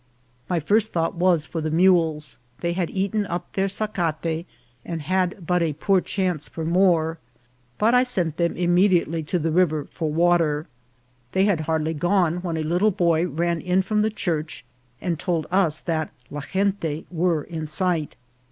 My 0.49 0.59
first 0.59 0.91
thought 0.91 1.13
was 1.13 1.45
for 1.45 1.61
the 1.61 1.69
mules; 1.69 2.39
they 2.61 2.73
had 2.73 2.89
eaten 2.89 3.23
up 3.27 3.53
their 3.53 3.67
sacate, 3.67 4.47
and 4.83 5.03
had 5.03 5.45
but 5.45 5.61
a 5.61 5.73
poor 5.73 6.01
chance 6.01 6.47
for 6.49 6.65
more, 6.65 7.19
but 7.77 7.93
I 7.93 8.01
sent 8.01 8.37
them 8.37 8.57
immediately 8.57 9.21
to 9.21 9.37
the 9.37 9.51
river 9.51 9.85
for 9.91 10.11
wa 10.11 10.37
ter. 10.37 10.65
They 11.33 11.43
had 11.45 11.59
hardly 11.69 11.93
gone 11.93 12.37
when 12.37 12.57
a 12.57 12.63
little 12.63 12.89
boy 12.89 13.27
ran 13.27 13.61
in 13.61 13.83
from 13.83 14.01
the 14.01 14.09
church, 14.09 14.65
and 14.99 15.19
told 15.19 15.45
us 15.51 15.79
that 15.81 16.09
la 16.31 16.41
gente 16.41 17.05
were 17.11 17.43
in 17.43 17.67
sight. 17.67 18.15